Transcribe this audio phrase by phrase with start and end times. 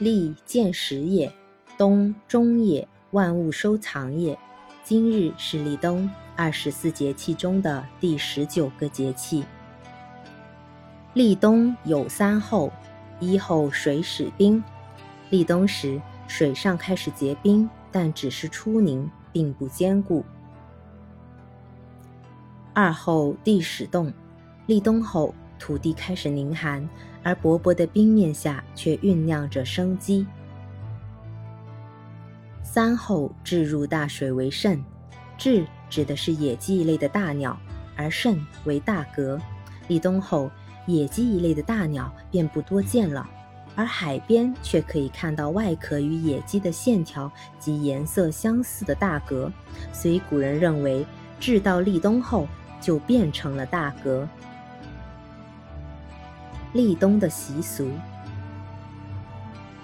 [0.00, 1.30] 立见始也，
[1.76, 4.36] 冬终也，万物收藏也。
[4.82, 9.44] 今日是立冬，二十四节气中的第十九个节气。
[11.12, 12.72] 立冬有三候：
[13.20, 14.64] 一候水始冰，
[15.28, 20.24] 立冬时水上开始结冰，但只是初凝，并不坚固。
[22.72, 24.10] 二候地始冻，
[24.64, 26.88] 立冬后土地开始凝寒。
[27.22, 30.26] 而薄薄的冰面下却酝酿着生机。
[32.62, 34.82] 三后置入大水为肾，
[35.36, 37.60] 置指的是野鸡一类的大鸟，
[37.94, 39.38] 而肾为大蛤。
[39.86, 40.50] 立冬后，
[40.86, 43.28] 野鸡一类的大鸟便不多见了，
[43.76, 49.52] 而海边却可以看到外壳与野鸡的线条及颜色相似的大蛤，
[49.92, 51.04] 所以古人认为，
[51.38, 52.48] 置到立冬后
[52.80, 54.26] 就变成了大蛤。
[56.72, 57.88] 立冬的习俗。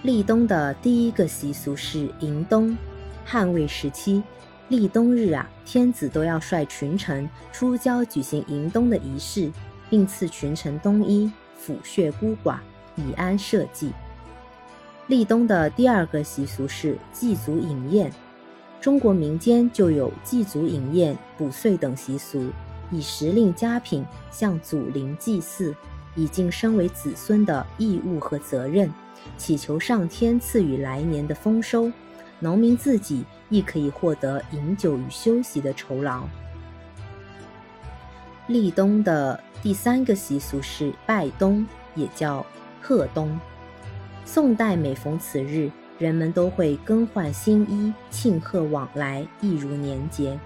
[0.03, 2.77] 立冬的第一个习俗是迎冬。
[3.25, 4.23] 汉魏时期，
[4.69, 9.51] 立冬日啊，天子都要率群臣出郊举行迎冬的仪式，
[9.91, 11.29] 并赐群臣冬衣，
[11.61, 12.59] 抚恤孤寡，
[12.95, 13.93] 以安社稷。
[15.09, 18.13] 立冬的第二个习俗是祭祖饮宴。
[18.81, 22.51] 中国民间就有祭祖饮宴、补岁等习俗，
[22.93, 25.75] 以时令佳品向祖灵祭祀。
[26.17, 28.93] 以尽身为子孙的义务和责任，
[29.37, 31.93] 祈求上天赐予来年的丰收，
[32.41, 36.25] 农民自己亦可以获得饮酒与休息的酬劳。
[38.49, 42.45] 立冬的第三个习俗是拜冬，也叫
[42.81, 43.39] 贺冬。
[44.25, 50.39] 宋代每逢此日，人们都会更换新衣，庆贺往来，一如年节。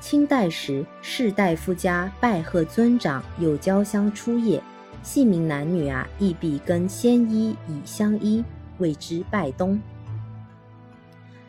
[0.00, 4.60] 清代时，士大夫家拜贺尊长，有交相出夜，
[5.02, 8.42] 姓名男女啊，亦必跟先衣以相依，
[8.78, 9.78] 谓之拜冬。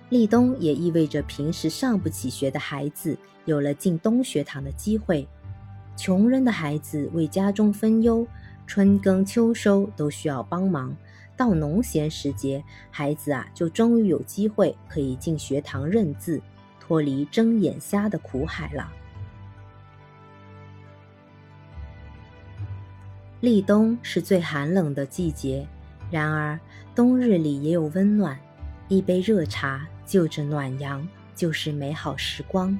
[0.10, 5.26] 立冬也意味着平时上不起学的孩子有了进冬学堂的机会，
[5.96, 8.28] 穷人的孩子为家中分忧，
[8.68, 10.94] 春耕秋收都需要帮忙，
[11.38, 16.42] 到农闲时节，孩子啊就终于有机会可以进学堂认字。
[16.92, 18.92] 脱离睁眼瞎的苦海了。
[23.40, 25.66] 立冬是最寒冷的季节，
[26.12, 26.60] 然而
[26.94, 28.38] 冬日里也有温暖。
[28.90, 32.78] 一杯热茶，就着暖阳，就是美好时光。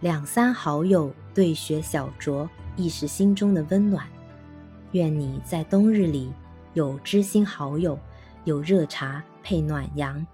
[0.00, 4.06] 两三好友对雪小酌，亦是心中的温暖。
[4.92, 6.32] 愿你在冬日里
[6.72, 7.98] 有知心好友，
[8.44, 10.26] 有热茶配暖阳。